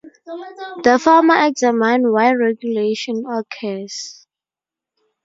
[0.83, 4.25] The former examine why regulation occurs.